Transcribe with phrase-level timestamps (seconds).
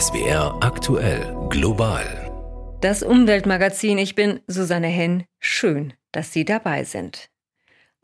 [0.00, 2.04] SWR aktuell global.
[2.80, 5.22] Das Umweltmagazin Ich bin Susanne Henn.
[5.38, 7.28] Schön, dass Sie dabei sind.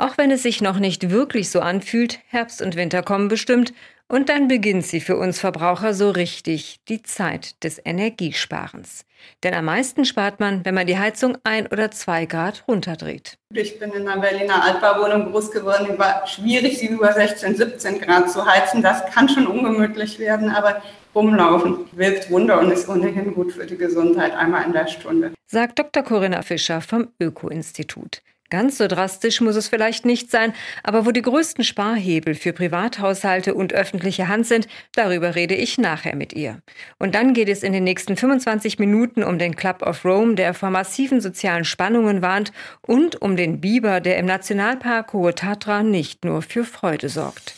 [0.01, 3.75] Auch wenn es sich noch nicht wirklich so anfühlt, Herbst und Winter kommen bestimmt
[4.09, 9.05] und dann beginnt sie für uns Verbraucher so richtig, die Zeit des Energiesparens.
[9.43, 13.37] Denn am meisten spart man, wenn man die Heizung ein oder zwei Grad runterdreht.
[13.53, 15.89] Ich bin in einer Berliner Altbauwohnung groß geworden.
[15.93, 18.81] Es war schwierig, sie über 16, 17 Grad zu heizen.
[18.81, 20.81] Das kann schon ungemütlich werden, aber
[21.15, 25.33] rumlaufen wirkt Wunder und ist ohnehin gut für die Gesundheit einmal in der Stunde.
[25.45, 26.03] Sagt Dr.
[26.03, 28.23] Corinna Fischer vom Öko-Institut.
[28.51, 33.55] Ganz so drastisch muss es vielleicht nicht sein, aber wo die größten Sparhebel für Privathaushalte
[33.55, 36.61] und öffentliche Hand sind, darüber rede ich nachher mit ihr.
[36.99, 40.53] Und dann geht es in den nächsten 25 Minuten um den Club of Rome, der
[40.53, 46.25] vor massiven sozialen Spannungen warnt, und um den Biber, der im Nationalpark Hohe Tatra nicht
[46.25, 47.55] nur für Freude sorgt.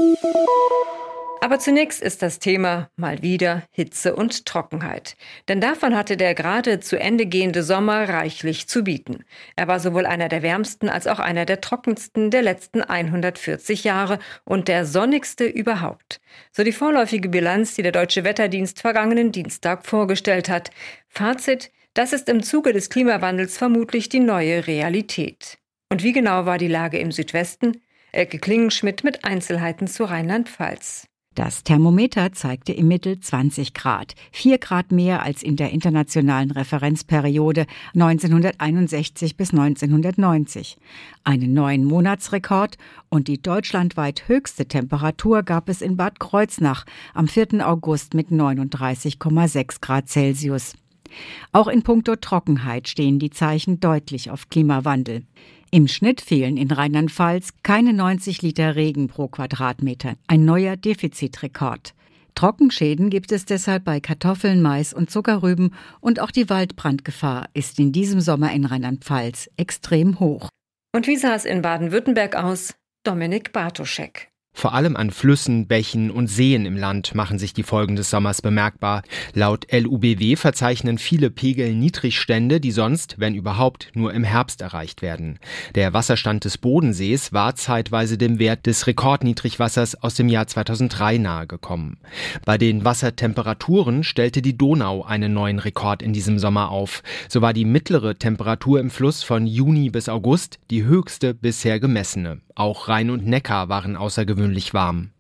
[1.43, 5.17] Aber zunächst ist das Thema mal wieder Hitze und Trockenheit.
[5.49, 9.25] Denn davon hatte der gerade zu Ende gehende Sommer reichlich zu bieten.
[9.57, 14.21] Er war sowohl einer der wärmsten als auch einer der trockensten der letzten 140 Jahre
[14.45, 16.21] und der sonnigste überhaupt.
[16.53, 20.71] So die vorläufige Bilanz, die der Deutsche Wetterdienst vergangenen Dienstag vorgestellt hat.
[21.09, 25.59] Fazit, das ist im Zuge des Klimawandels vermutlich die neue Realität.
[25.91, 27.83] Und wie genau war die Lage im Südwesten?
[28.13, 31.09] Elke Klingenschmidt mit Einzelheiten zu Rheinland-Pfalz.
[31.35, 37.65] Das Thermometer zeigte im Mittel 20 Grad, vier Grad mehr als in der internationalen Referenzperiode
[37.95, 40.77] 1961 bis 1990.
[41.25, 42.77] Einen neuen Monatsrekord
[43.09, 47.67] und die deutschlandweit höchste Temperatur gab es in Bad Kreuznach am 4.
[47.67, 50.75] August mit 39,6 Grad Celsius.
[51.53, 55.25] Auch in puncto Trockenheit stehen die Zeichen deutlich auf Klimawandel.
[55.75, 61.95] Im Schnitt fehlen in Rheinland-Pfalz keine 90 Liter Regen pro Quadratmeter, ein neuer Defizitrekord.
[62.35, 67.91] Trockenschäden gibt es deshalb bei Kartoffeln, Mais und Zuckerrüben und auch die Waldbrandgefahr ist in
[67.91, 70.51] diesem Sommer in Rheinland-Pfalz extrem hoch.
[70.95, 72.75] Und wie sah es in Baden-Württemberg aus?
[73.03, 74.29] Dominik Bartoschek.
[74.55, 78.43] Vor allem an Flüssen, Bächen und Seen im Land machen sich die Folgen des Sommers
[78.43, 79.03] bemerkbar.
[79.33, 85.39] Laut LUBW verzeichnen viele Pegel Niedrigstände, die sonst, wenn überhaupt, nur im Herbst erreicht werden.
[85.75, 91.97] Der Wasserstand des Bodensees war zeitweise dem Wert des Rekordniedrigwassers aus dem Jahr 2003 nahegekommen.
[92.45, 97.03] Bei den Wassertemperaturen stellte die Donau einen neuen Rekord in diesem Sommer auf.
[97.29, 102.43] So war die mittlere Temperatur im Fluss von Juni bis August die höchste bisher gemessene.
[102.55, 105.11] Auch Rhein und Neckar waren außergewöhnlich warm.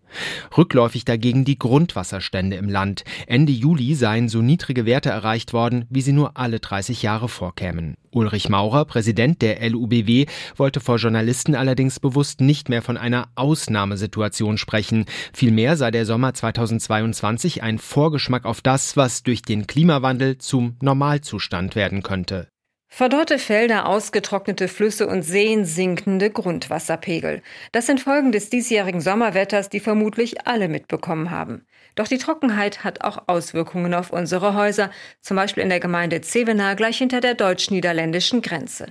[0.56, 3.04] Rückläufig dagegen die Grundwasserstände im Land.
[3.26, 7.94] Ende Juli seien so niedrige Werte erreicht worden, wie sie nur alle 30 Jahre vorkämen.
[8.10, 10.26] Ulrich Maurer, Präsident der LUBW,
[10.56, 15.06] wollte vor Journalisten allerdings bewusst nicht mehr von einer Ausnahmesituation sprechen.
[15.32, 21.74] Vielmehr sei der Sommer 2022 ein Vorgeschmack auf das, was durch den Klimawandel zum Normalzustand
[21.74, 22.51] werden könnte.
[22.94, 27.40] Verdorrte Felder, ausgetrocknete Flüsse und Seen, sinkende Grundwasserpegel.
[27.72, 31.64] Das sind Folgen des diesjährigen Sommerwetters, die vermutlich alle mitbekommen haben.
[31.94, 34.90] Doch die Trockenheit hat auch Auswirkungen auf unsere Häuser,
[35.22, 38.88] zum Beispiel in der Gemeinde Zevenaar gleich hinter der deutsch-niederländischen Grenze.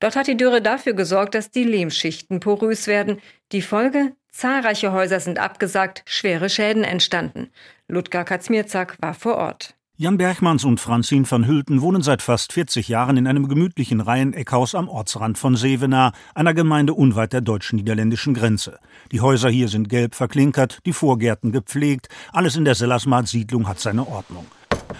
[0.00, 3.20] Dort hat die Dürre dafür gesorgt, dass die Lehmschichten porös werden.
[3.52, 4.16] Die Folge?
[4.32, 7.52] Zahlreiche Häuser sind abgesagt, schwere Schäden entstanden.
[7.86, 9.76] Ludger Katzmierzak war vor Ort.
[9.96, 14.74] Jan Bergmanns und Franzin van Hülten wohnen seit fast 40 Jahren in einem gemütlichen Reiheneckhaus
[14.74, 18.80] am Ortsrand von Sevenaar, einer Gemeinde unweit der deutsch-niederländischen Grenze.
[19.12, 24.08] Die Häuser hier sind gelb verklinkert, die Vorgärten gepflegt, alles in der Sellersmaat-Siedlung hat seine
[24.08, 24.46] Ordnung.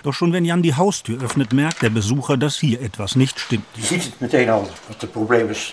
[0.02, 3.64] Doch schon wenn Jan die Haustür öffnet, merkt der Besucher, dass hier etwas nicht stimmt.
[3.76, 4.12] Is.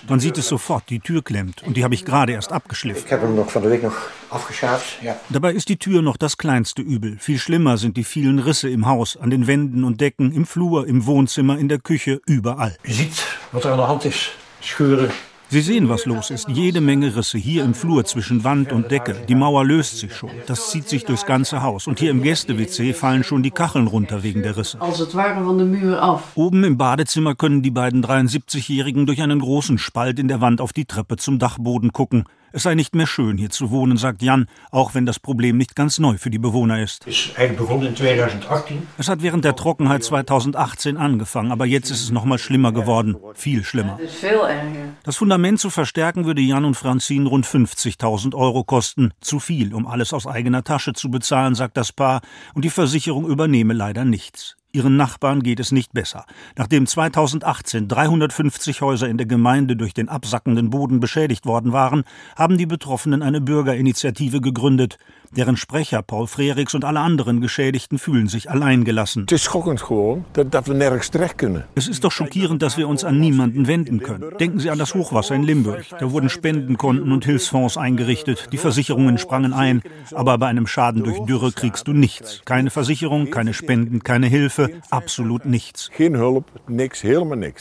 [0.08, 3.04] Man sieht es sofort, die Tür klemmt und die habe ich gerade erst abgeschliffen.
[3.04, 4.98] Ik heb hem nog van de week nog afgeschaafd.
[5.02, 5.16] Ja.
[5.30, 7.18] Dabei ist die Tür noch das kleinste Übel.
[7.20, 10.88] Viel schlimmer sind die vielen Risse im Haus, an den Wänden und Decken, im Flur,
[10.88, 12.78] im Wohnzimmer, in der Küche, überall.
[12.84, 14.32] Je ziet wat er aan de hand is.
[14.60, 15.12] Scheuren.
[15.52, 16.48] Sie sehen, was los ist.
[16.48, 19.16] Jede Menge Risse hier im Flur zwischen Wand und Decke.
[19.28, 20.30] Die Mauer löst sich schon.
[20.48, 21.88] Das zieht sich durchs ganze Haus.
[21.88, 24.80] Und hier im Gäste-WC fallen schon die Kacheln runter wegen der Risse.
[24.80, 26.24] als het ware van de muur af.
[26.36, 30.72] Oben im Badezimmer können die beiden 73-Jährigen durch einen großen Spalt in der Wand auf
[30.72, 32.24] die Treppe zum Dachboden gucken.
[32.54, 35.74] Es sei nicht mehr schön, hier zu wohnen, sagt Jan, auch wenn das Problem nicht
[35.74, 37.08] ganz neu für die Bewohner ist.
[37.08, 38.88] is eigenlijk begonnen in 2018.
[38.98, 43.16] Es hat während der Trockenheit 2018 angefangen, aber jetzt ist es noch mal schlimmer geworden.
[43.36, 43.98] Viel schlimmer.
[45.04, 49.14] Das Fundament zu verstärken würde Jan und Franzin rund 50.000 Euro kosten.
[49.22, 52.22] Zu viel, um alles aus eigener Tasche zu bezahlen, sagt das Paar,
[52.54, 54.58] und die Versicherung übernehme leider nichts.
[54.74, 56.26] Ihren Nachbarn geht es nicht besser.
[56.58, 62.04] Nachdem 2018 350 Häuser in der Gemeinde durch den absackenden Boden beschädigt worden waren,
[62.38, 64.98] haben die Betroffenen eine Bürgerinitiative gegründet.
[65.34, 69.28] Deren Sprecher Paul Freriks und alle anderen Geschädigten fühlen sich alleingelassen.
[69.30, 69.48] Es
[71.88, 74.26] ist doch schockierend, dass wir uns an niemanden wenden können.
[74.42, 75.86] Denken Sie an das Hochwasser in Limburg.
[75.98, 78.50] Da wurden Spendenkonten und Hilfsfonds eingerichtet.
[78.52, 79.82] Die Versicherungen sprangen ein.
[80.14, 82.42] Aber bei einem Schaden durch Dürre kriegst du nichts.
[82.44, 84.82] Keine Versicherung, keine Spenden, keine Hilfe.
[84.90, 85.90] Absolut nichts.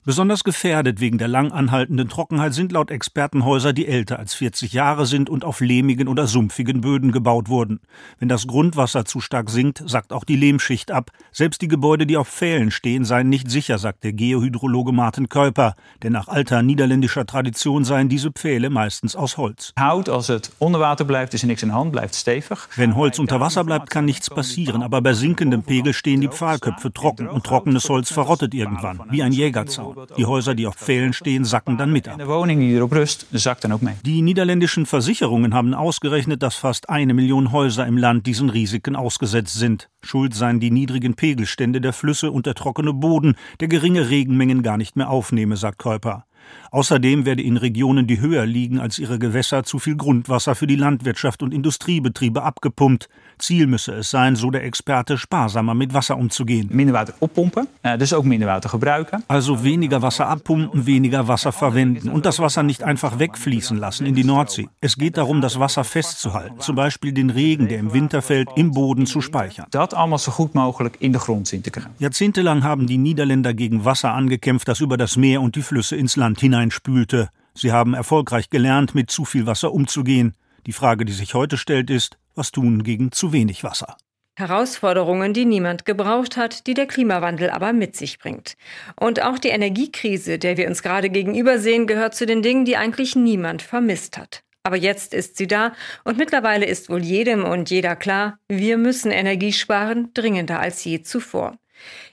[0.05, 5.06] Besonders gefährdet wegen der lang anhaltenden Trockenheit sind laut Expertenhäuser, die älter als 40 Jahre
[5.06, 7.81] sind und auf lehmigen oder sumpfigen Böden gebaut wurden wurden.
[8.19, 11.11] Wenn das Grundwasser zu stark sinkt, sackt auch die Lehmschicht ab.
[11.31, 15.75] Selbst die Gebäude, die auf Pfählen stehen, seien nicht sicher, sagt der Geohydrologe Martin Kuiper.
[16.03, 19.75] Denn nach alter niederländischer Tradition seien diese Pfähle meistens aus Holz.
[19.79, 22.59] Hout, als het onder water blijft, is er niks in Hand, bleibt stevig.
[22.77, 24.83] Wenn Holz unter Wasser bleibt, kann nichts passieren.
[24.83, 29.33] Aber bei sinkendem Pegel stehen die Pfahlköpfe trocken und trockenes Holz verrottet irgendwann, wie ein
[29.33, 29.97] Jägerzaun.
[30.17, 32.19] Die Häuser, die auf Pfählen stehen, sacken dann mit ab.
[34.05, 39.55] Die niederländischen Versicherungen haben ausgerechnet, dass fast eine Million Häuser im Land diesen Risiken ausgesetzt
[39.55, 39.91] sind.
[40.02, 44.76] Schuld seien die niedrigen Pegelstände der Flüsse und der trockene Boden, der geringe Regenmengen gar
[44.76, 46.25] nicht mehr aufnehme, sagt Käuper.
[46.70, 50.76] Außerdem werde in Regionen, die höher liegen als ihre Gewässer, zu viel Grundwasser für die
[50.76, 53.08] Landwirtschaft und Industriebetriebe abgepumpt.
[53.38, 56.69] Ziel müsse es sein, so der Experte, sparsamer mit Wasser umzugehen.
[56.70, 59.25] Minder water oppompen, eh, dus ook minder water gebruiken.
[59.26, 64.14] Also weniger Wasser abpumpen, weniger Wasser verwenden und das Wasser nicht einfach wegfließen lassen in
[64.14, 64.69] die Nordsee.
[64.81, 68.72] Es geht darum, das Wasser festzuhalten, zum Beispiel den Regen, der im Winter fällt, im
[68.72, 69.66] Boden zu speichern.
[69.70, 71.94] Dat allemaal zo goed mogelijk in de grond zien te krijgen.
[71.98, 76.16] Jahrzehntelang haben die Niederländer gegen Wasser angekämpft, das über das Meer und die Flüsse ins
[76.16, 77.31] Land hineinspülte.
[77.55, 80.35] Sie haben erfolgreich gelernt, mit zu viel Wasser umzugehen.
[80.67, 83.97] Die Frage, die sich heute stellt, ist, was tun gegen zu wenig Wasser?
[84.37, 88.55] Herausforderungen, die niemand gebraucht hat, die der Klimawandel aber mit sich bringt.
[88.99, 93.17] Und auch die Energiekrise, der wir uns gerade gegenübersehen, gehört zu den Dingen, die eigentlich
[93.17, 94.43] niemand vermisst hat.
[94.62, 95.73] Aber jetzt ist sie da
[96.05, 101.03] und mittlerweile ist wohl jedem und jeder klar, wir müssen Energie sparen, dringender als je
[101.03, 101.56] zuvor.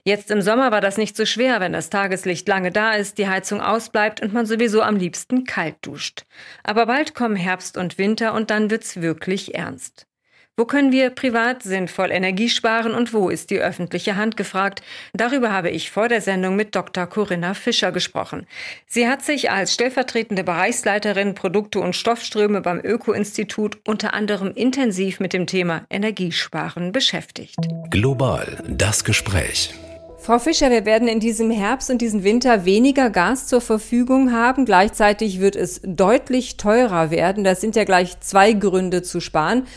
[0.04, 3.28] Jetzt im Sommer war das nicht so schwer, wenn das Tageslicht lange da ist, die
[3.28, 6.24] Heizung ausbleibt und man sowieso am liebsten kalt duscht.
[6.64, 10.07] Aber bald kommen Herbst und Winter und dann wird's wirklich ernst.
[10.60, 14.82] Wo können wir privat sinnvoll Energie sparen und wo ist die öffentliche Hand gefragt?
[15.14, 17.06] Darüber habe ich vor der Sendung mit Dr.
[17.06, 18.48] Corinna Fischer gesprochen.
[18.88, 25.34] Sie hat sich als stellvertretende Bereichsleiterin Produkte und Stoffströme beim Öko-Institut unter anderem intensiv mit
[25.34, 27.58] dem Thema Energiesparen beschäftigt.
[27.92, 29.76] Global das Gespräch.
[30.18, 34.66] Frau Fischer, wir werden in diesem Herbst und diesem Winter weniger Gas zur Verfügung haben.
[34.66, 37.44] Gleichzeitig wird es deutlich teurer werden.
[37.44, 39.68] Das sind ja gleich zwei Gründe zu sparen.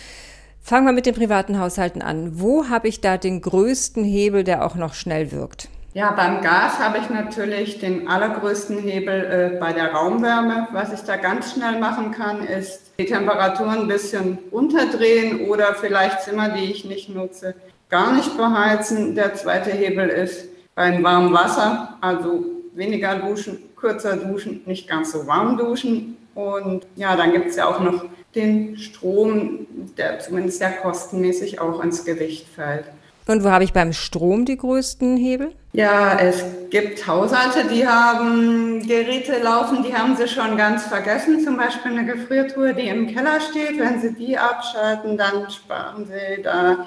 [0.71, 2.39] Fangen wir mit den privaten Haushalten an.
[2.39, 5.69] Wo habe ich da den größten Hebel, der auch noch schnell wirkt?
[5.95, 9.25] Ja, beim Gas habe ich natürlich den allergrößten Hebel
[9.57, 10.69] äh, bei der Raumwärme.
[10.71, 16.23] Was ich da ganz schnell machen kann, ist die Temperatur ein bisschen runterdrehen oder vielleicht
[16.23, 17.57] Zimmer, die ich nicht nutze,
[17.89, 19.17] gar nicht beheizen.
[19.17, 22.45] Der zweite Hebel ist beim warmen Wasser, also
[22.77, 26.17] weniger duschen, kürzer duschen, nicht ganz so warm duschen.
[26.37, 29.67] Und ja, dann gibt es ja auch noch den Strom,
[29.97, 32.85] der zumindest ja kostenmäßig auch ins Gewicht fällt.
[33.27, 35.53] Und wo habe ich beim Strom die größten Hebel?
[35.73, 41.41] Ja, es gibt Haushalte, die haben Geräte laufen, die haben sie schon ganz vergessen.
[41.44, 43.79] Zum Beispiel eine Gefriertruhe, die im Keller steht.
[43.79, 46.87] Wenn sie die abschalten, dann sparen sie da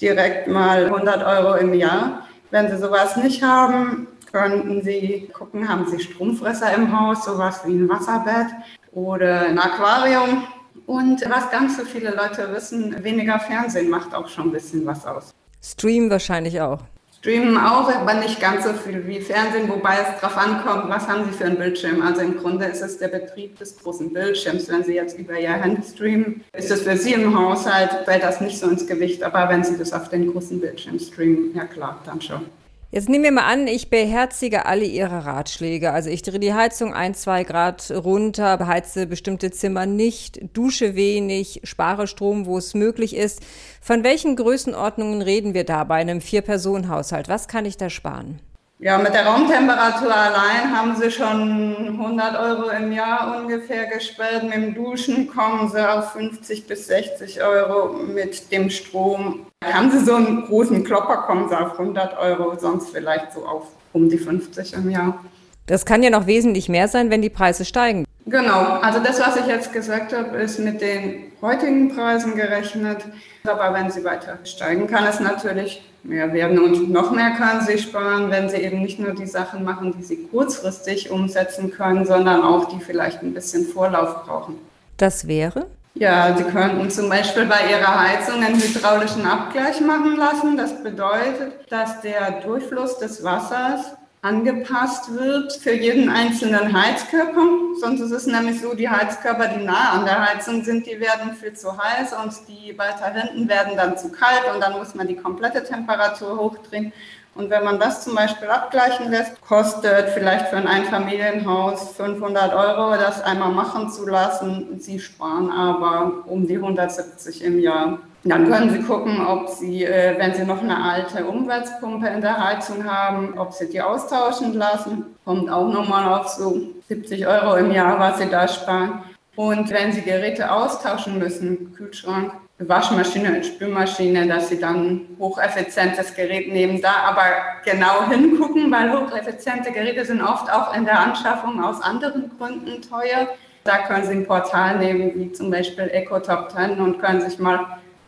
[0.00, 2.26] direkt mal 100 Euro im Jahr.
[2.50, 7.72] Wenn sie sowas nicht haben, könnten sie gucken, haben sie Stromfresser im Haus, sowas wie
[7.72, 8.48] ein Wasserbett
[8.92, 10.44] oder ein Aquarium.
[10.86, 15.06] Und was ganz so viele Leute wissen, weniger Fernsehen macht auch schon ein bisschen was
[15.06, 15.34] aus.
[15.62, 16.80] Stream wahrscheinlich auch.
[17.24, 21.24] Streamen auch, aber nicht ganz so viel wie Fernsehen, wobei es darauf ankommt, was haben
[21.24, 22.02] Sie für einen Bildschirm.
[22.02, 24.68] Also im Grunde ist es der Betrieb des großen Bildschirms.
[24.68, 28.42] Wenn Sie jetzt über Ihr Handy streamen, ist es für Sie im Haushalt, fällt das
[28.42, 29.22] nicht so ins Gewicht.
[29.22, 32.44] Aber wenn Sie das auf den großen Bildschirm streamen, ja klar, dann schon.
[32.94, 35.90] Jetzt nehmen wir mal an, ich beherzige alle Ihre Ratschläge.
[35.90, 41.62] Also ich drehe die Heizung ein, zwei Grad runter, beheize bestimmte Zimmer nicht, dusche wenig,
[41.64, 43.42] spare Strom, wo es möglich ist.
[43.80, 47.28] Von welchen Größenordnungen reden wir da bei einem Vier-Personen-Haushalt?
[47.28, 48.38] Was kann ich da sparen?
[48.80, 54.42] Ja, mit der Raumtemperatur allein haben sie schon 100 Euro im Jahr ungefähr gespart.
[54.42, 57.92] Mit dem Duschen kommen sie auf 50 bis 60 Euro.
[57.92, 62.90] Mit dem Strom haben sie so einen großen Klopper, kommen sie auf 100 Euro, sonst
[62.90, 65.24] vielleicht so auf um die 50 im Jahr.
[65.66, 68.04] Das kann ja noch wesentlich mehr sein, wenn die Preise steigen.
[68.26, 73.04] Genau, also das, was ich jetzt gesagt habe, ist mit den heutigen Preisen gerechnet.
[73.46, 76.58] Aber wenn sie weiter steigen, kann es natürlich mehr werden.
[76.58, 80.02] Und noch mehr können sie sparen, wenn sie eben nicht nur die Sachen machen, die
[80.02, 84.58] sie kurzfristig umsetzen können, sondern auch die vielleicht ein bisschen Vorlauf brauchen.
[84.96, 85.66] Das wäre?
[85.96, 90.56] Ja, Sie könnten zum Beispiel bei Ihrer Heizung einen hydraulischen Abgleich machen lassen.
[90.56, 97.46] Das bedeutet, dass der Durchfluss des Wassers angepasst wird für jeden einzelnen Heizkörper.
[97.78, 101.34] Sonst ist es nämlich so, die Heizkörper, die nah an der Heizung sind, die werden
[101.34, 105.08] viel zu heiß und die weiter hinten werden dann zu kalt und dann muss man
[105.08, 106.90] die komplette Temperatur hochdrehen.
[107.34, 112.96] Und wenn man das zum Beispiel abgleichen lässt, kostet vielleicht für ein Einfamilienhaus 500 Euro,
[112.96, 114.80] das einmal machen zu lassen.
[114.80, 117.98] Sie sparen aber um die 170 im Jahr.
[118.26, 122.42] Dann können Sie gucken, ob Sie, äh, wenn Sie noch eine alte Umweltpumpe in der
[122.42, 125.04] Heizung haben, ob Sie die austauschen lassen.
[125.26, 129.02] Kommt auch nochmal auf so 70 Euro im Jahr, was Sie da sparen.
[129.36, 136.50] Und wenn Sie Geräte austauschen müssen, Kühlschrank, Waschmaschine und Spülmaschine, dass Sie dann hocheffizientes Gerät
[136.50, 136.80] nehmen.
[136.80, 137.24] Da aber
[137.62, 143.28] genau hingucken, weil hocheffiziente Geräte sind oft auch in der Anschaffung aus anderen Gründen teuer.
[143.64, 147.66] Da können Sie ein Portal nehmen, wie zum Beispiel EcoTop 10 und können sich mal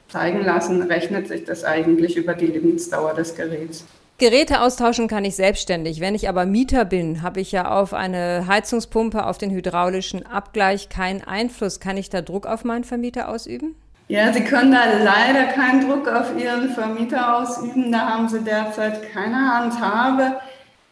[0.08, 3.84] zeigen lassen, rechnet sich das eigentlich über die Lebensdauer des Geräts.
[4.18, 6.00] Geräte austauschen kann ich selbstständig.
[6.00, 10.88] Wenn ich aber Mieter bin, habe ich ja auf eine Heizungspumpe, auf den hydraulischen Abgleich
[10.88, 11.80] keinen Einfluss.
[11.80, 13.75] Kann ich da Druck auf meinen Vermieter ausüben?
[14.08, 17.92] Ja, Sie können da leider keinen Druck auf Ihren Vermieter ausüben.
[17.92, 20.36] Da haben Sie derzeit keine Handhabe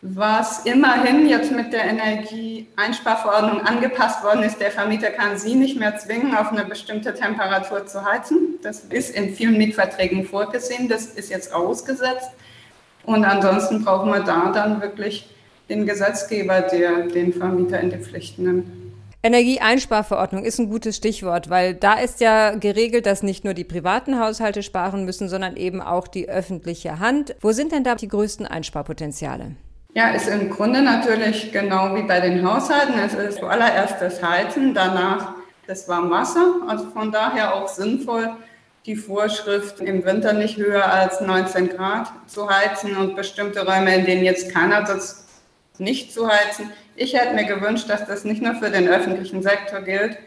[0.06, 4.60] was immerhin jetzt mit der Energieeinsparverordnung angepasst worden ist.
[4.60, 8.58] Der Vermieter kann Sie nicht mehr zwingen, auf eine bestimmte Temperatur zu heizen.
[8.62, 10.88] Das ist in vielen Mietverträgen vorgesehen.
[10.90, 12.28] Das ist jetzt ausgesetzt.
[13.04, 15.26] Und ansonsten brauchen wir da dann wirklich
[15.70, 18.66] den Gesetzgeber, der den Vermieter in die Pflicht nimmt.
[19.22, 24.20] Energieeinsparverordnung ist ein gutes Stichwort, weil da ist ja geregelt, dass nicht nur die privaten
[24.20, 27.34] Haushalte sparen müssen, sondern eben auch die öffentliche Hand.
[27.40, 29.52] Wo sind denn da die größten Einsparpotenziale?
[29.96, 32.98] Ja, ist im Grunde natürlich genau wie bei den Haushalten.
[32.98, 35.34] Es ist zuallererst das Heizen, danach
[35.68, 36.62] das Warmwasser.
[36.66, 38.30] Also von daher auch sinnvoll,
[38.86, 44.04] die Vorschrift im Winter nicht höher als 19 Grad zu heizen und bestimmte Räume, in
[44.04, 45.28] denen jetzt keiner sitzt,
[45.78, 46.72] nicht zu heizen.
[46.96, 50.18] Ich hätte mir gewünscht, dass das nicht nur für den öffentlichen Sektor gilt,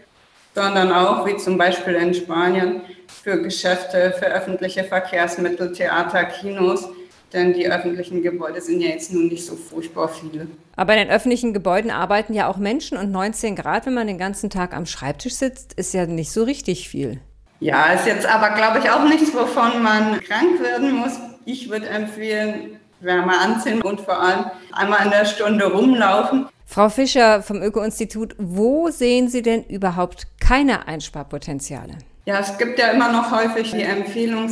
[0.56, 2.84] sondern auch, wie zum Beispiel in Spanien,
[3.22, 6.88] für Geschäfte, für öffentliche Verkehrsmittel, Theater, Kinos
[7.34, 10.48] denn die öffentlichen Gebäude sind ja jetzt nun nicht so furchtbar viele.
[10.76, 14.18] Aber in den öffentlichen Gebäuden arbeiten ja auch Menschen und 19 Grad, wenn man den
[14.18, 17.20] ganzen Tag am Schreibtisch sitzt, ist ja nicht so richtig viel.
[17.60, 21.14] Ja, ist jetzt aber, glaube ich, auch nichts, wovon man krank werden muss.
[21.46, 26.48] Ich würde empfehlen, Wärme anziehen und vor allem einmal in der Stunde rumlaufen.
[26.66, 31.94] Frau Fischer vom Öko-Institut, wo sehen Sie denn überhaupt keine Einsparpotenziale?
[32.26, 34.50] Ja, es gibt ja immer noch häufig die Empfehlung,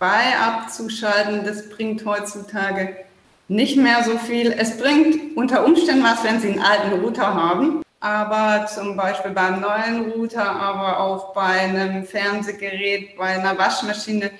[0.00, 2.96] bei abzuschalten, das bringt heutzutage
[3.46, 4.50] nicht mehr so viel.
[4.50, 9.60] Es bringt unter Umständen was, wenn Sie einen alten Router haben, aber zum Beispiel beim
[9.60, 14.30] neuen Router, aber auch bei einem Fernsehgerät, bei einer Waschmaschine,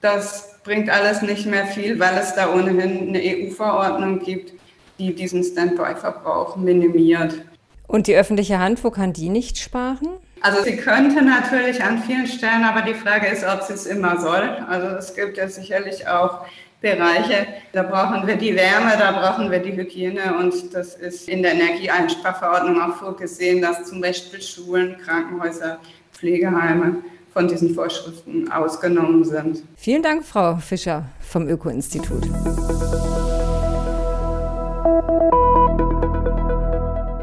[0.00, 4.52] das bringt alles nicht mehr viel, weil es da ohnehin eine EU-Verordnung gibt,
[4.98, 7.42] die diesen Standby-Verbrauch minimiert.
[7.88, 10.19] Und die öffentliche Hand, wo kann die nicht sparen?
[10.42, 14.18] Also sie könnte natürlich an vielen Stellen, aber die Frage ist, ob sie es immer
[14.18, 14.48] soll.
[14.68, 16.46] Also es gibt ja sicherlich auch
[16.80, 21.42] Bereiche, da brauchen wir die Wärme, da brauchen wir die Hygiene und das ist in
[21.42, 25.78] der Energieeinsparverordnung auch vorgesehen, dass zum Beispiel Schulen, Krankenhäuser,
[26.12, 26.96] Pflegeheime
[27.34, 29.62] von diesen Vorschriften ausgenommen sind.
[29.76, 32.22] Vielen Dank, Frau Fischer vom Öko-Institut.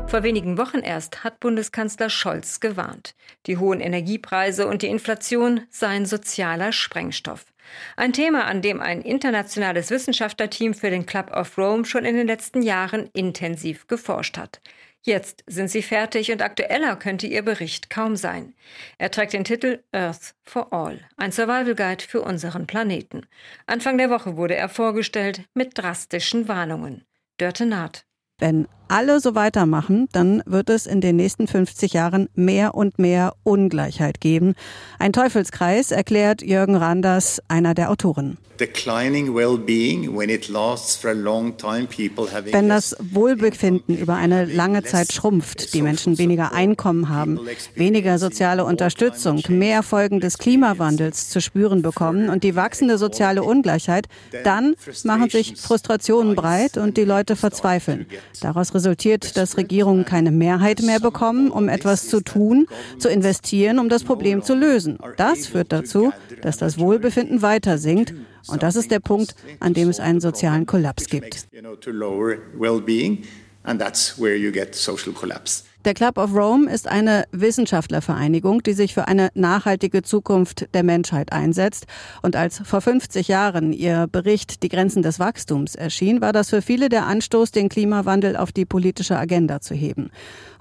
[0.08, 3.14] Vor wenigen Wochen erst hat Bundeskanzler Scholz gewarnt.
[3.46, 7.46] Die hohen Energiepreise und die Inflation seien sozialer Sprengstoff.
[7.98, 12.26] Ein Thema, an dem ein internationales Wissenschaftlerteam für den Club of Rome schon in den
[12.26, 14.62] letzten Jahren intensiv geforscht hat.
[15.02, 18.56] Jetzt sind sie fertig und aktueller könnte ihr Bericht kaum sein.
[18.98, 23.26] Er trägt den Titel Earth for All, ein Survival Guide für unseren Planeten.
[23.66, 27.06] Anfang der Woche wurde er vorgestellt mit drastischen Warnungen.
[27.38, 28.06] Dörte Naht.
[28.40, 33.34] Wenn alle so weitermachen, dann wird es in den nächsten 50 Jahren mehr und mehr
[33.44, 34.56] Ungleichheit geben.
[35.00, 38.38] Ein Teufelskreis, erklärt Jürgen Randers, einer der Autoren.
[42.52, 47.40] Wenn das Wohlbefinden über eine lange Zeit schrumpft, die Menschen weniger Einkommen haben,
[47.76, 54.08] weniger soziale Unterstützung, mehr Folgen des Klimawandels zu spüren bekommen und die wachsende soziale Ungleichheit,
[54.44, 58.08] dann machen sich Frustrationen breit und die Leute verzweifeln.
[58.42, 62.68] Daraus resultiert, dass Regierungen keine Mehrheit mehr bekommen, um etwas zu tun,
[63.00, 64.98] zu investieren, um das Problem zu lösen.
[65.18, 68.14] Das führt dazu, dass das Wohlbefinden weiter sinkt
[68.48, 71.48] und das ist der Punkt, an dem es einen sozialen Kollaps gibt.
[75.88, 81.32] Der Club of Rome ist eine Wissenschaftlervereinigung, die sich für eine nachhaltige Zukunft der Menschheit
[81.32, 81.86] einsetzt.
[82.22, 86.62] Und als vor 50 Jahren ihr Bericht Die Grenzen des Wachstums erschien, war das für
[86.62, 90.10] viele der Anstoß, den Klimawandel auf die politische Agenda zu heben.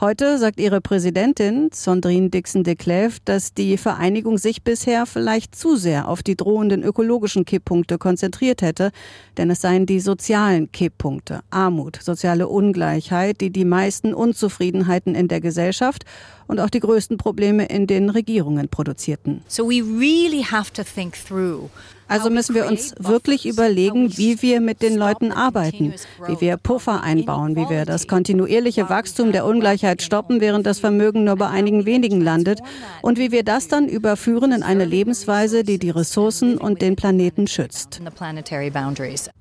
[0.00, 5.74] Heute sagt ihre Präsidentin Sondrine Dixon de Clève, dass die Vereinigung sich bisher vielleicht zu
[5.74, 8.92] sehr auf die drohenden ökologischen Kipppunkte konzentriert hätte,
[9.38, 15.40] denn es seien die sozialen Kipppunkte, Armut, soziale Ungleichheit, die die meisten Unzufriedenheiten in der
[15.40, 16.04] Gesellschaft
[16.46, 19.42] und auch die größten Probleme in den Regierungen produzierten.
[19.48, 21.70] So we really have to think through
[22.08, 25.94] also müssen wir uns wirklich überlegen, wie wir mit den Leuten arbeiten,
[26.26, 31.24] wie wir Puffer einbauen, wie wir das kontinuierliche Wachstum der Ungleichheit stoppen, während das Vermögen
[31.24, 32.60] nur bei einigen wenigen landet,
[33.02, 37.46] und wie wir das dann überführen in eine Lebensweise, die die Ressourcen und den Planeten
[37.46, 38.00] schützt.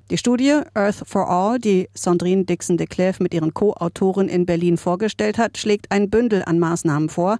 [0.08, 4.76] Die Studie Earth for All, die Sandrine Dixon de Clève mit ihren Co-Autoren in Berlin
[4.76, 7.38] vorgestellt hat, schlägt ein Bündel an Maßnahmen vor.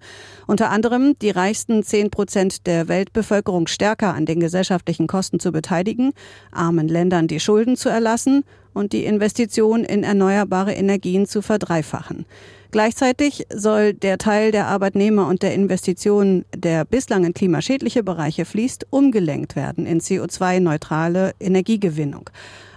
[0.48, 6.12] Unter anderem die reichsten 10 Prozent der Weltbevölkerung stärker an den gesellschaftlichen Kosten zu beteiligen,
[6.52, 8.44] armen Ländern die Schulden zu erlassen
[8.74, 12.26] und die Investitionen in erneuerbare Energien zu verdreifachen.
[12.70, 18.88] Gleichzeitig soll der Teil der Arbeitnehmer und der Investitionen, der bislang in klimaschädliche Bereiche fließt,
[18.90, 22.28] umgelenkt werden in CO2-neutrale Energiegewinnung.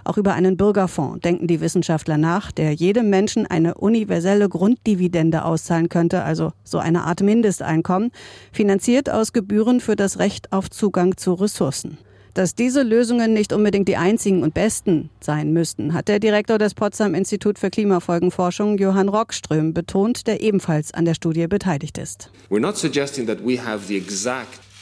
[0.04, 5.90] Auch über einen Bürgerfonds denken die Wissenschaftler nach, der jedem Menschen eine universelle Grunddividende auszahlen
[5.90, 8.10] könnte, also so eine Art Mindesteinkommen,
[8.50, 11.98] finanziert aus Gebühren für das Recht auf Zugang zu Ressourcen.
[12.34, 16.74] Dass diese Lösungen nicht unbedingt die einzigen und besten sein müssten, hat der Direktor des
[16.74, 22.30] Potsdam Institut für Klimafolgenforschung Johann Rockström betont, der ebenfalls an der Studie beteiligt ist.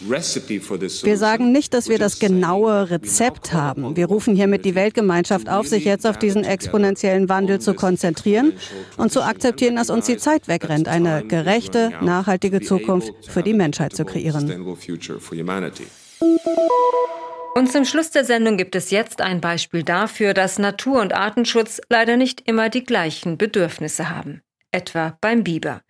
[0.00, 3.96] Wir sagen nicht, dass wir das genaue Rezept haben.
[3.96, 8.52] Wir rufen hiermit die Weltgemeinschaft auf, sich jetzt auf diesen exponentiellen Wandel zu konzentrieren
[8.96, 13.96] und zu akzeptieren, dass uns die Zeit wegrennt, eine gerechte, nachhaltige Zukunft für die Menschheit
[13.96, 14.48] zu kreieren.
[17.58, 21.80] Und zum Schluss der Sendung gibt es jetzt ein Beispiel dafür, dass Natur- und Artenschutz
[21.88, 24.42] leider nicht immer die gleichen Bedürfnisse haben.
[24.70, 25.82] Etwa beim Biber.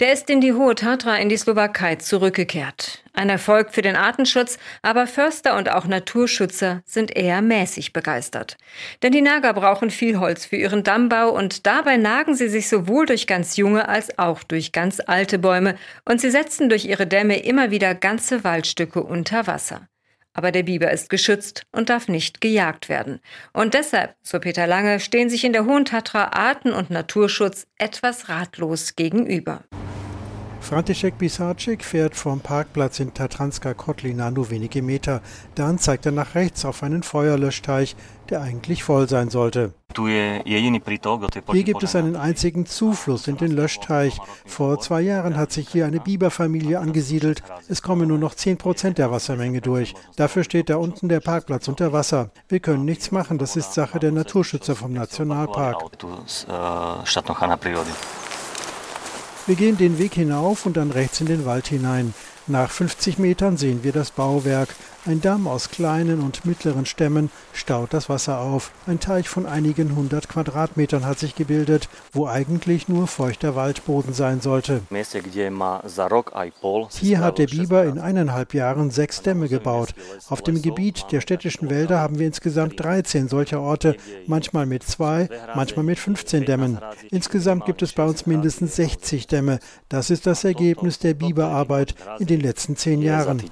[0.00, 3.04] Der ist in die Hohe Tatra in die Slowakei zurückgekehrt.
[3.12, 8.58] Ein Erfolg für den Artenschutz, aber Förster und auch Naturschützer sind eher mäßig begeistert.
[9.04, 13.06] Denn die Nager brauchen viel Holz für ihren Dammbau und dabei nagen sie sich sowohl
[13.06, 17.44] durch ganz junge als auch durch ganz alte Bäume und sie setzen durch ihre Dämme
[17.44, 19.86] immer wieder ganze Waldstücke unter Wasser.
[20.34, 23.20] Aber der Biber ist geschützt und darf nicht gejagt werden.
[23.52, 28.28] Und deshalb, so Peter Lange, stehen sich in der Hohen Tatra Arten- und Naturschutz etwas
[28.28, 29.64] ratlos gegenüber.
[30.62, 35.20] František Bisacek fährt vom Parkplatz in Tatranska Kotlina nur wenige Meter.
[35.56, 37.96] Dann zeigt er nach rechts auf einen Feuerlöschteich,
[38.30, 39.74] der eigentlich voll sein sollte.
[39.94, 44.18] Hier gibt es einen einzigen Zufluss in den Löschteich.
[44.46, 47.42] Vor zwei Jahren hat sich hier eine Biberfamilie angesiedelt.
[47.68, 49.94] Es kommen nur noch 10 Prozent der Wassermenge durch.
[50.16, 52.30] Dafür steht da unten der Parkplatz unter Wasser.
[52.48, 53.36] Wir können nichts machen.
[53.36, 55.82] Das ist Sache der Naturschützer vom Nationalpark.
[59.46, 62.14] Wir gehen den Weg hinauf und dann rechts in den Wald hinein.
[62.46, 64.68] Nach 50 Metern sehen wir das Bauwerk.
[65.04, 68.70] Ein Damm aus kleinen und mittleren Stämmen staut das Wasser auf.
[68.86, 74.40] Ein Teich von einigen hundert Quadratmetern hat sich gebildet, wo eigentlich nur feuchter Waldboden sein
[74.40, 74.82] sollte.
[77.00, 79.88] Hier hat der Biber in eineinhalb Jahren sechs Dämme gebaut.
[80.28, 83.96] Auf dem Gebiet der städtischen Wälder haben wir insgesamt 13 solcher Orte,
[84.28, 86.78] manchmal mit zwei, manchmal mit 15 Dämmen.
[87.10, 89.58] Insgesamt gibt es bei uns mindestens 60 Dämme.
[89.88, 93.42] Das ist das Ergebnis der Biberarbeit in den letzten zehn Jahren.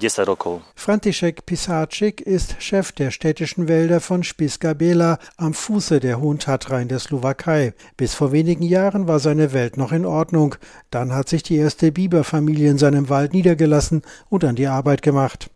[0.76, 6.81] František Pisacic ist Chef der städtischen Wälder von Spiska Bela am Fuße der Hohen Tatra
[6.81, 7.74] in der Slowakei.
[7.96, 10.57] Bis vor wenigen Jahren war seine Welt noch in Ordnung.
[10.90, 15.50] Dann hat sich die erste Biberfamilie in seinem Wald niedergelassen und an die Arbeit gemacht.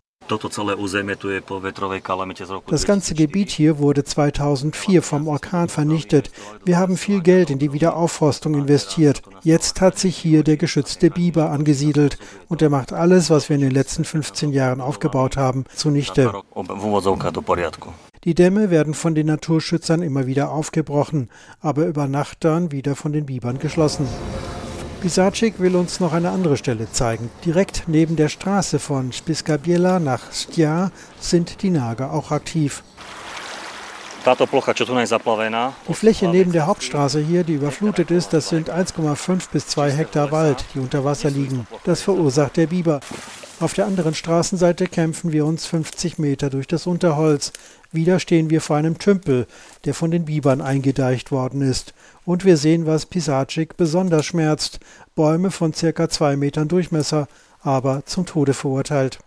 [2.67, 6.31] Das ganze Gebiet hier wurde 2004 vom Orkan vernichtet.
[6.63, 9.21] Wir haben viel Geld in die Wiederaufforstung investiert.
[9.43, 13.61] Jetzt hat sich hier der geschützte Biber angesiedelt und er macht alles, was wir in
[13.61, 16.31] den letzten 15 Jahren aufgebaut haben, zunichte.
[18.23, 23.13] Die Dämme werden von den Naturschützern immer wieder aufgebrochen, aber über Nacht dann wieder von
[23.13, 24.07] den Bibern geschlossen.
[25.05, 27.29] Pisacic will uns noch eine andere Stelle zeigen.
[27.45, 30.89] Direkt neben der Straße von Spiskabiela nach Stja
[31.19, 32.81] sind die Nager auch aktiv.
[34.25, 40.31] Die Fläche neben der Hauptstraße hier, die überflutet ist, das sind 1,5 bis 2 Hektar
[40.31, 41.67] Wald, die unter Wasser liegen.
[41.83, 42.99] Das verursacht der Biber.
[43.61, 47.53] Auf der anderen Straßenseite kämpfen wir uns 50 Meter durch das Unterholz.
[47.93, 49.47] Wieder stehen wir vor einem Tümpel,
[49.85, 51.93] der von den Bibern eingedeicht worden ist.
[52.25, 54.79] Und wir sehen, was Pisacic besonders schmerzt.
[55.15, 57.29] Bäume von circa zwei Metern Durchmesser,
[57.61, 59.19] aber zum Tode verurteilt.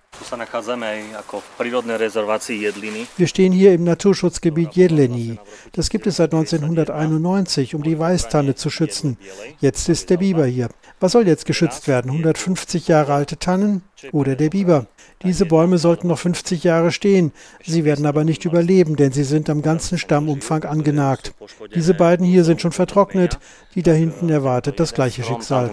[3.16, 5.38] Wir stehen hier im Naturschutzgebiet Jedleni.
[5.72, 9.16] Das gibt es seit 1991, um die Weißtanne zu schützen.
[9.60, 10.68] Jetzt ist der Biber hier.
[10.98, 12.10] Was soll jetzt geschützt werden?
[12.10, 14.86] 150 Jahre alte Tannen oder der Biber?
[15.22, 17.32] Diese Bäume sollten noch 50 Jahre stehen.
[17.64, 21.34] Sie werden aber nicht überleben, denn sie sind am ganzen Stammumfang angenagt.
[21.74, 23.38] Diese beiden hier sind schon vertrocknet.
[23.74, 25.66] Die da hinten erwartet das gleiche Schicksal.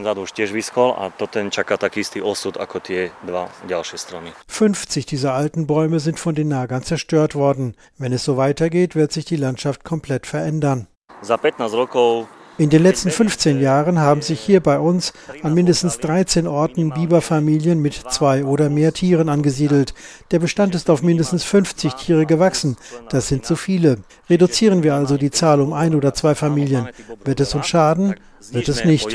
[4.48, 7.76] 50 dieser alten Bäume sind von den Nagern zerstört worden.
[7.98, 10.88] Wenn es so weitergeht, wird sich die Landschaft komplett verändern.
[12.58, 15.12] In den letzten 15 Jahren haben sich hier bei uns
[15.44, 19.94] an mindestens 13 Orten Biberfamilien mit zwei oder mehr Tieren angesiedelt.
[20.32, 22.78] Der Bestand ist auf mindestens 50 Tiere gewachsen.
[23.10, 23.98] Das sind zu viele.
[24.30, 26.88] Reduzieren wir also die Zahl um ein oder zwei Familien.
[27.26, 28.16] Wird es uns schaden?
[28.52, 29.10] Wird es nicht.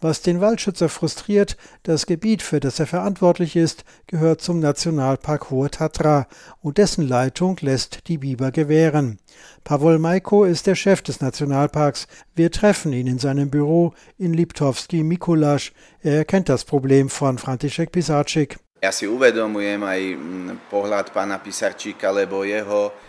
[0.00, 5.70] Was den Waldschützer frustriert, das Gebiet, für das er verantwortlich ist, gehört zum Nationalpark Hohe
[5.70, 6.26] Tatra
[6.60, 9.18] und dessen Leitung lässt die Biber gewähren.
[9.62, 12.06] Pawol Majko ist der Chef des Nationalparks.
[12.34, 15.72] Wir treffen ihn in seinem Büro in Liptowski Mikulasch.
[16.00, 18.58] Er erkennt das Problem von František Pisacic.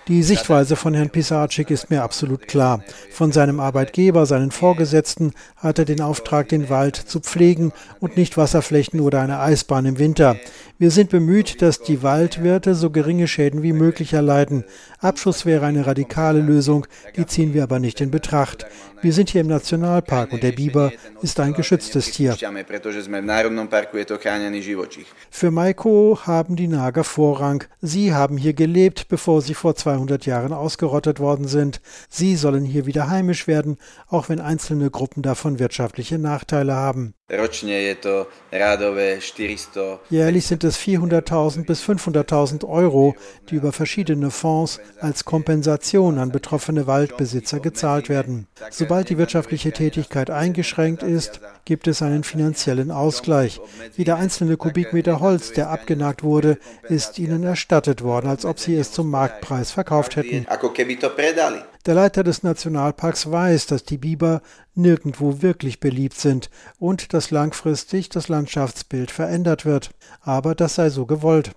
[0.09, 2.83] Die Sichtweise von Herrn Pisarczyk ist mir absolut klar.
[3.09, 8.35] Von seinem Arbeitgeber, seinen Vorgesetzten, hat er den Auftrag, den Wald zu pflegen und nicht
[8.35, 10.35] Wasserflächen oder eine Eisbahn im Winter.
[10.81, 14.65] Wir sind bemüht, dass die Waldwirte so geringe Schäden wie möglich erleiden.
[14.97, 18.65] Abschuss wäre eine radikale Lösung, die ziehen wir aber nicht in Betracht.
[19.03, 20.91] Wir sind hier im Nationalpark und der Biber
[21.21, 22.35] ist ein geschütztes Tier.
[25.29, 27.63] Für Maiko haben die Nager Vorrang.
[27.81, 31.79] Sie haben hier gelebt, bevor sie vor 200 Jahren ausgerottet worden sind.
[32.09, 37.13] Sie sollen hier wieder heimisch werden, auch wenn einzelne Gruppen davon wirtschaftliche Nachteile haben.
[40.09, 43.15] Jährlich sind es 400.000 bis 500.000 Euro,
[43.49, 48.47] die über verschiedene Fonds als Kompensation an betroffene Waldbesitzer gezahlt werden.
[48.69, 53.61] Sobald die wirtschaftliche Tätigkeit eingeschränkt ist, gibt es einen finanziellen Ausgleich.
[53.95, 58.91] Jeder einzelne Kubikmeter Holz, der abgenagt wurde, ist ihnen erstattet worden, als ob sie es
[58.91, 60.47] zum Marktpreis verkauft hätten.
[61.85, 64.41] Der Leiter des Nationalparks weiß, dass die Biber
[64.75, 69.89] nirgendwo wirklich beliebt sind und dass langfristig das Landschaftsbild verändert wird.
[70.21, 71.55] Aber das sei so gewollt.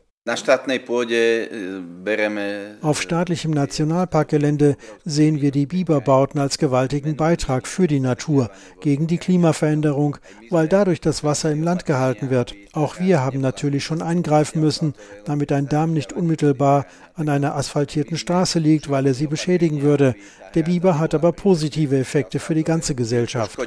[2.80, 9.18] Auf staatlichem Nationalparkgelände sehen wir die Biberbauten als gewaltigen Beitrag für die Natur gegen die
[9.18, 10.16] Klimaveränderung,
[10.48, 12.54] weil dadurch das Wasser im Land gehalten wird.
[12.72, 14.94] Auch wir haben natürlich schon eingreifen müssen,
[15.26, 20.14] damit ein Damm nicht unmittelbar an einer asphaltierten Straße liegt, weil er sie beschädigen würde.
[20.54, 23.58] Der Biber hat aber positive Effekte für die ganze Gesellschaft.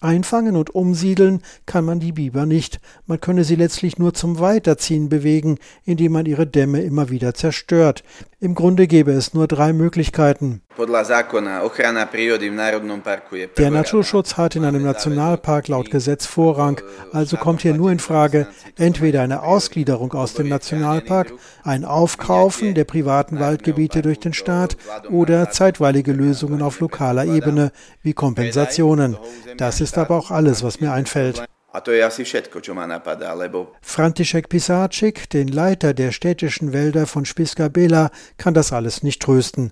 [0.00, 2.80] Einfangen und umsiedeln kann man die Biber nicht.
[3.06, 8.04] Man könne sie letztlich nur zum Weiterziehen bewegen, indem man ihre Dämme immer wieder zerstört.
[8.40, 10.62] Im Grunde gäbe es nur drei Möglichkeiten.
[13.58, 16.80] Der Naturschutz hat in einem Nationalpark laut Gesetz Vorrang,
[17.12, 18.46] also kommt hier nur in Frage
[18.78, 24.76] entweder eine Ausgliederung aus dem Nationalpark, ein Aufkaufen der privaten Waldgebiete durch den Staat
[25.10, 29.16] oder zeitweilige Lösungen auf lokaler Ebene wie Kompensationen.
[29.56, 31.44] Das ist aber auch alles, was mir einfällt.
[33.82, 39.70] František Pisacic, den Leiter der städtischen Wälder von Spiska Bela, kann das alles nicht trösten.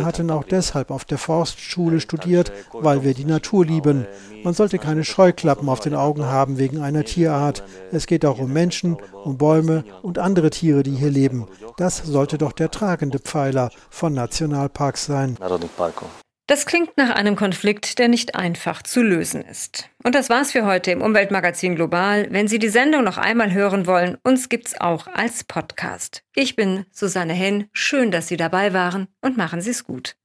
[0.00, 4.06] Wir hatten auch deshalb auf der Forstschule studiert, weil wir die Natur lieben.
[4.42, 7.62] Man sollte keine Scheuklappen auf den Augen haben wegen einer Tierart.
[7.92, 11.46] Es geht auch um Menschen, um Bäume und andere Tiere, die hier leben.
[11.76, 15.36] Das sollte doch der tragende Pfeiler von Nationalparks sein.
[16.48, 19.90] Das klingt nach einem Konflikt, der nicht einfach zu lösen ist.
[20.04, 22.28] Und das war's für heute im Umweltmagazin Global.
[22.30, 26.22] Wenn Sie die Sendung noch einmal hören wollen, uns gibt's auch als Podcast.
[26.36, 27.68] Ich bin Susanne Henn.
[27.72, 30.14] Schön, dass Sie dabei waren und machen Sie's gut.